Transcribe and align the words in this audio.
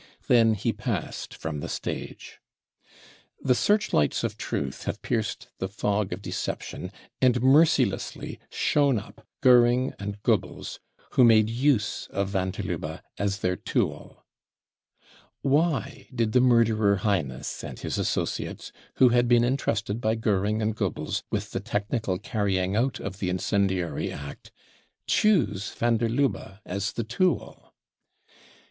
Then 0.27 0.55
he 0.55 0.73
passed 0.73 1.31
from 1.35 1.59
the 1.59 1.69
stage. 1.69 2.39
The 3.39 3.53
searchlights 3.53 4.23
of 4.23 4.35
truth 4.35 4.85
have 4.85 5.03
pierced 5.03 5.49
the' 5.59 5.67
fog 5.67 6.11
of 6.11 6.23
deception 6.23 6.91
and 7.21 7.39
mercilessly 7.43 8.39
shown 8.49 8.97
up 8.97 9.27
Goering 9.41 9.93
and 9.99 10.15
f 10.15 10.15
62 10.15 10.17
BROWN 10.23 10.39
BOOK 10.39 10.39
OF 10.39 10.41
THE 10.41 10.47
HITLSR 10.47 10.71
TERROR 11.05 11.09
Goebbdsf 11.11 11.15
who 11.17 11.23
made 11.23 11.49
use 11.51 12.07
of 12.07 12.29
van 12.29 12.49
der* 12.49 12.63
Lubbe 12.63 13.01
as 13.19 13.39
their 13.41 13.55
tool. 13.55 14.25
Why 15.43 16.07
did 16.15 16.31
the 16.31 16.41
murderer 16.41 16.95
Heines 16.95 17.63
and 17.63 17.79
his 17.79 17.99
associates, 17.99 18.71
who 18.95 19.09
had 19.09 19.27
b%en 19.27 19.43
entrusted 19.47 20.01
by 20.01 20.15
Goering 20.15 20.63
and 20.63 20.75
Goebbels 20.75 21.21
with 21.29 21.51
the 21.51 21.59
technical 21.59 22.17
carrying 22.17 22.75
out 22.75 22.99
of 22.99 23.19
the 23.19 23.29
incendiary 23.29 24.11
act, 24.11 24.51
choose 25.05 25.69
van 25.69 25.97
der 25.97 26.09
Lubbe 26.09 26.59
as 26.65 26.93
the 26.93 27.03
tool 27.03 27.75